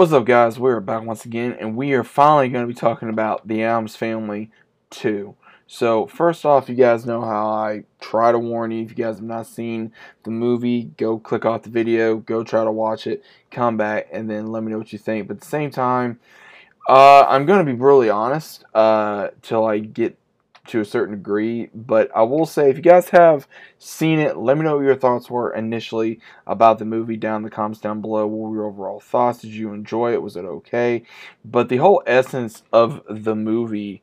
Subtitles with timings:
[0.00, 0.58] What's up, guys?
[0.58, 3.96] We're back once again, and we are finally going to be talking about The Addams
[3.96, 4.50] Family
[4.88, 5.36] 2.
[5.66, 8.82] So, first off, you guys know how I try to warn you.
[8.82, 9.92] If you guys have not seen
[10.22, 14.30] the movie, go click off the video, go try to watch it, come back, and
[14.30, 15.28] then let me know what you think.
[15.28, 16.18] But at the same time,
[16.88, 20.16] uh, I'm going to be brutally honest uh, till I get
[20.70, 21.68] to a certain degree.
[21.74, 23.46] But I will say, if you guys have
[23.78, 27.42] seen it, let me know what your thoughts were initially about the movie down in
[27.42, 28.26] the comments down below.
[28.26, 29.40] What were your overall thoughts?
[29.40, 30.22] Did you enjoy it?
[30.22, 31.02] Was it okay?
[31.44, 34.02] But the whole essence of the movie.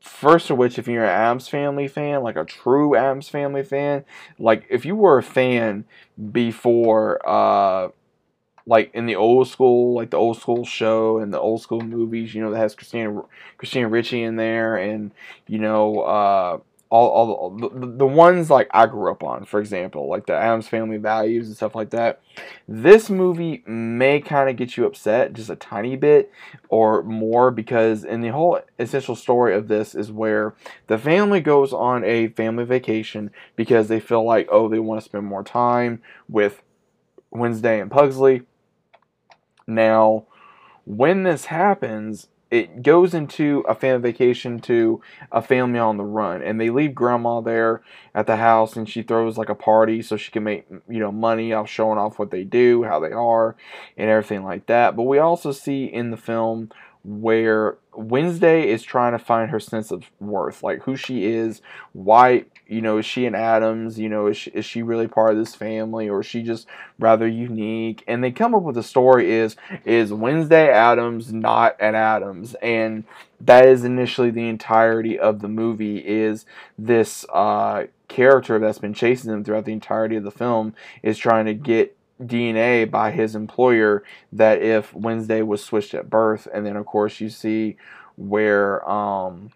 [0.00, 4.04] First of which, if you're an Addams Family fan, like a true Addams Family fan,
[4.36, 5.84] like if you were a fan
[6.32, 7.90] before uh,
[8.66, 12.34] like in the old school, like the old school show and the old school movies,
[12.34, 13.22] you know, that has Christina
[13.58, 15.12] Christina Ricci in there, and
[15.46, 16.58] you know, uh,
[16.92, 20.68] all all the, the ones like I grew up on, for example, like the Addams
[20.68, 22.20] Family Values and stuff like that.
[22.68, 26.30] This movie may kind of get you upset just a tiny bit
[26.68, 30.54] or more because in the whole essential story of this is where
[30.86, 35.04] the family goes on a family vacation because they feel like oh they want to
[35.04, 36.62] spend more time with
[37.30, 38.42] Wednesday and Pugsley
[39.66, 40.26] now,
[40.84, 45.00] when this happens, it goes into a family vacation to
[45.32, 47.80] a family on the run and they leave grandma there
[48.14, 51.10] at the house and she throws like a party so she can make you know
[51.10, 53.56] money off showing off what they do how they are
[53.96, 54.94] and everything like that.
[54.94, 56.70] But we also see in the film
[57.04, 61.60] where Wednesday is trying to find her sense of worth, like who she is,
[61.92, 65.32] why, you know, is she an Addams, you know, is she, is she really part
[65.32, 66.66] of this family or is she just
[66.98, 68.04] rather unique?
[68.06, 72.54] And they come up with a story is is Wednesday Addams not an Addams?
[72.62, 73.04] And
[73.40, 76.46] that is initially the entirety of the movie is
[76.78, 81.46] this uh, character that's been chasing them throughout the entirety of the film is trying
[81.46, 86.76] to get DNA by his employer that if Wednesday was switched at birth, and then
[86.76, 87.76] of course you see
[88.16, 89.50] where um,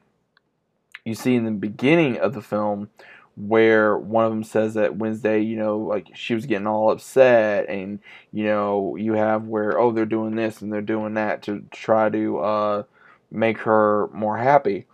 [1.04, 2.90] you see in the beginning of the film
[3.36, 7.68] where one of them says that Wednesday, you know, like she was getting all upset,
[7.68, 8.00] and
[8.32, 12.08] you know, you have where oh they're doing this and they're doing that to try
[12.08, 12.82] to uh,
[13.30, 14.86] make her more happy,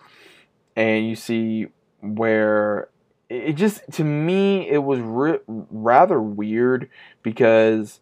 [0.75, 1.69] and you see
[2.01, 2.89] where
[3.33, 6.89] it just to me it was re- rather weird
[7.23, 8.01] because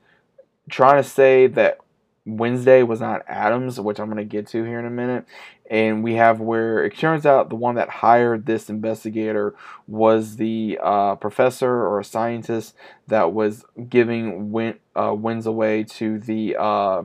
[0.68, 1.78] trying to say that
[2.26, 5.24] Wednesday was not Addams, which I'm going to get to here in a minute,
[5.70, 9.54] and we have where it turns out the one that hired this investigator
[9.86, 12.74] was the uh, professor or a scientist
[13.06, 17.04] that was giving win, uh, wins away to the uh,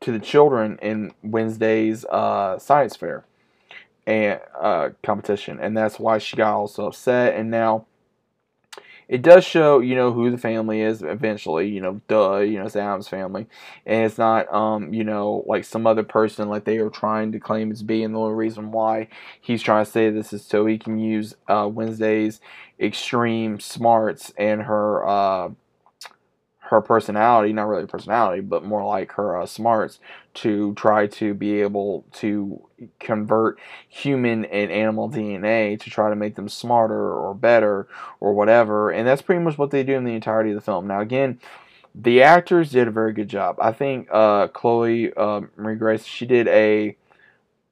[0.00, 3.24] to the children in Wednesday's uh, science fair
[4.06, 7.34] and uh, competition, and that's why she got also upset.
[7.34, 7.86] And now
[9.08, 11.68] it does show, you know, who the family is eventually.
[11.68, 13.46] You know, duh, you know, it's Addams family,
[13.84, 17.40] and it's not, um, you know, like some other person like they are trying to
[17.40, 19.08] claim it's being the only reason why
[19.40, 22.40] he's trying to say this is so he can use uh, Wednesday's
[22.80, 25.06] extreme smarts and her.
[25.06, 25.50] Uh,
[26.68, 30.00] her personality, not really personality, but more like her uh, smarts
[30.34, 32.60] to try to be able to
[32.98, 37.86] convert human and animal DNA to try to make them smarter or better
[38.18, 38.90] or whatever.
[38.90, 40.88] And that's pretty much what they do in the entirety of the film.
[40.88, 41.38] Now, again,
[41.94, 43.56] the actors did a very good job.
[43.60, 46.96] I think uh, Chloe uh, Marie Grace, she did a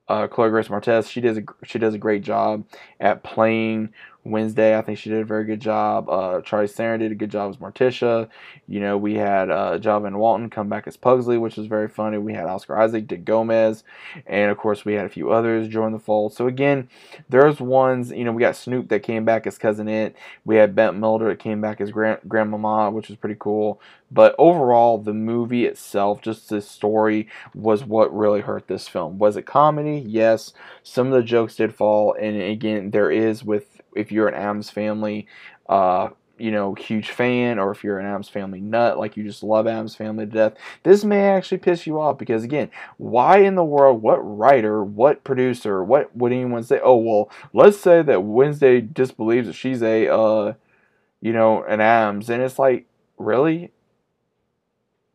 [0.06, 2.64] uh, Chloe Grace Moretz, she does a she does a great job
[3.00, 3.92] at playing
[4.24, 4.76] Wednesday.
[4.76, 6.08] I think she did a very good job.
[6.08, 8.28] Uh, Charlize Theron did a good job as Morticia.
[8.66, 12.18] You know, we had uh, Javon Walton come back as Pugsley, which was very funny.
[12.18, 13.84] We had Oscar Isaac, Dick Gomez,
[14.26, 16.32] and of course we had a few others join the fold.
[16.32, 16.88] So again,
[17.28, 18.10] there's ones.
[18.10, 20.14] You know, we got Snoop that came back as Cousin Itt.
[20.44, 23.80] We had Bette Midler that came back as Grand Grandmama, which was pretty cool.
[24.10, 29.18] But overall, the movie itself, just the story, was what really hurt this film.
[29.18, 30.04] Was it comedy?
[30.06, 30.52] Yes.
[30.82, 34.70] Some of the jokes did fall, and again, there is with if you're an Addams
[34.70, 35.26] family,
[35.68, 39.42] uh, you know, huge fan, or if you're an Addams family nut, like you just
[39.42, 43.54] love Addams family to death, this may actually piss you off because again, why in
[43.54, 46.80] the world, what writer, what producer, what would anyone say?
[46.82, 50.54] Oh well, let's say that Wednesday disbelieves that she's a, uh,
[51.20, 52.86] you know, an Addams, and it's like,
[53.16, 53.70] really,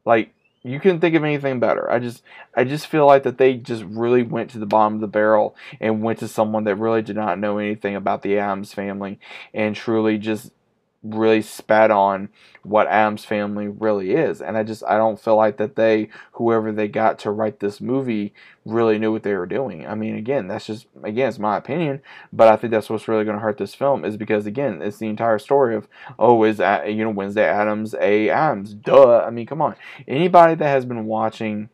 [0.06, 0.34] like
[0.64, 1.90] you couldn't think of anything better.
[1.90, 2.24] I just
[2.56, 5.56] I just feel like that they just really went to the bottom of the barrel
[5.80, 9.20] and went to someone that really did not know anything about the Addams family
[9.54, 10.52] and truly just
[11.01, 12.28] really spat on
[12.63, 16.74] what Addams family really is and I just I don't feel like that they whoever
[16.74, 18.34] they got to write this movie
[18.66, 19.88] really knew what they were doing.
[19.88, 22.01] I mean again, that's just again it's my opinion,
[22.34, 24.98] but I think that's what's really going to hurt this film is because again, it's
[24.98, 25.88] the entire story of
[26.18, 29.19] oh is you know Wednesday Addams a Addams duh.
[29.19, 29.75] I mean, come on.
[30.06, 31.69] Anybody that has been watching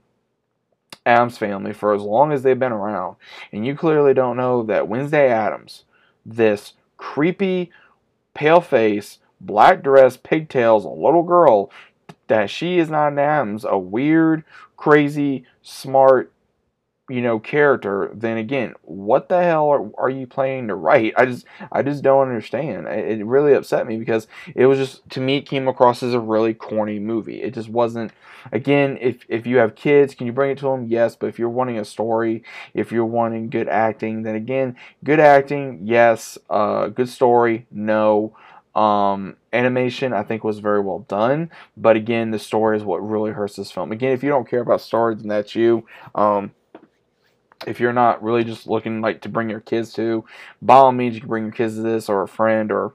[1.04, 3.16] Addams family for as long as they've been around
[3.52, 5.84] and you clearly don't know that Wednesday Addams
[6.26, 7.72] this creepy
[8.36, 11.72] pale face, black dress, pigtails, a little girl,
[12.28, 14.44] that she is not an Addams, a weird,
[14.78, 16.32] crazy, smart,
[17.10, 21.14] you know, character, then again, what the hell are, are you playing to write?
[21.16, 22.88] I just, I just don't understand.
[22.88, 26.14] It, it really upset me because it was just, to me, it came across as
[26.14, 27.42] a really corny movie.
[27.44, 28.12] It just wasn't.
[28.52, 30.86] Again, if if you have kids, can you bring it to them?
[30.86, 32.44] Yes, but if you're wanting a story,
[32.76, 36.38] if you're wanting good acting, then again, good acting, yes.
[36.50, 38.38] Uh, good story, no.
[38.76, 41.50] Um, animation, I think, was very well done.
[41.78, 43.92] But again, the story is what really hurts this film.
[43.92, 45.88] Again, if you don't care about story, then that's you.
[46.14, 46.52] Um,
[47.68, 50.26] if you're not really just looking like to bring your kids to,
[50.62, 52.94] by all means, you can bring your kids to this or a friend or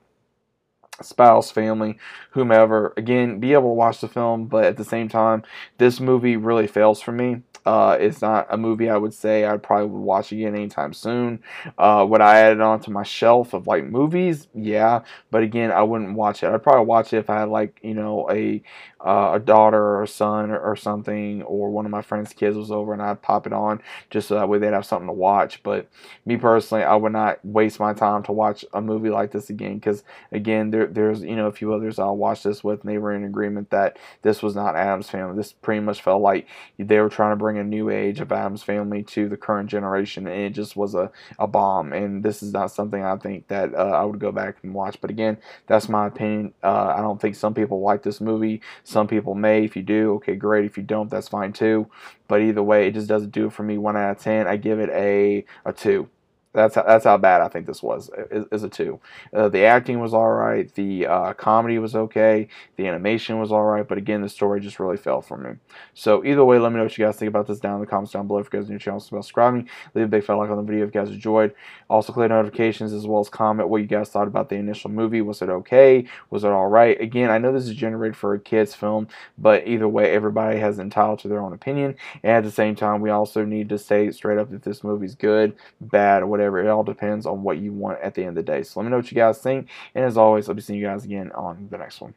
[1.03, 1.99] spouse, family,
[2.31, 2.93] whomever.
[2.97, 5.43] Again, be able to watch the film, but at the same time,
[5.79, 7.43] this movie really fails for me.
[7.67, 11.43] Uh, it's not a movie I would say I'd probably watch again anytime soon.
[11.77, 14.49] Uh, would I add it onto my shelf of like movies?
[14.55, 16.49] Yeah, but again, I wouldn't watch it.
[16.49, 18.63] I'd probably watch it if I had like you know a
[19.05, 22.57] uh, a daughter or a son or, or, something, or one of my friends' kids
[22.57, 23.81] was over, and I'd pop it on
[24.11, 25.63] just so that way they'd have something to watch.
[25.63, 25.89] But
[26.27, 29.77] me personally, I would not waste my time to watch a movie like this again
[29.77, 30.03] because
[30.33, 33.13] again, there, there's you know a few others I'll watch this with, and they were
[33.15, 35.37] in agreement that this was not Addams Family.
[35.37, 36.47] This pretty much felt like
[36.79, 40.27] they were trying to bring a new age of Addams Family to the current generation,
[40.27, 41.93] and it just was a, a bomb.
[41.93, 45.01] And this is not something I think that uh, I would go back and watch.
[45.01, 46.55] But again, that's my opinion.
[46.63, 49.65] Uh, I don't think some people like this movie some people may.
[49.65, 50.65] If you do, okay, great.
[50.65, 51.89] If you don't, that's fine too.
[52.29, 53.79] But either way, it just doesn't do it for me.
[53.79, 54.47] One out of ten.
[54.47, 56.09] I give it a a two.
[56.53, 58.11] That's how, that's how bad I think this was.
[58.31, 58.99] Is, a two.
[59.33, 60.73] Uh, the acting was all right.
[60.75, 62.49] The uh, comedy was okay.
[62.75, 63.87] The animation was all right.
[63.87, 65.53] But again, the story just really fell for me.
[65.95, 67.87] So either way, let me know what you guys think about this down in the
[67.87, 68.41] comments down below.
[68.41, 69.65] If you guys are new to the channel, subscribe
[69.95, 71.55] Leave a big fat like on the video if you guys enjoyed.
[71.89, 75.23] Also, click notifications as well as comment what you guys thought about the initial movie.
[75.23, 76.05] Was it okay?
[76.31, 77.01] Was it all right?
[77.01, 79.07] Again, I know this is generated for a kids film,
[79.39, 81.95] but either way, everybody has entitled to their own opinion.
[82.25, 85.15] And at the same time, we also need to say straight up if this movie's
[85.15, 86.61] good, bad, or whatever whatever.
[86.61, 88.63] It all depends on what you want at the end of the day.
[88.63, 89.69] So let me know what you guys think.
[89.95, 92.15] And as always, I'll be seeing you guys again on the next one.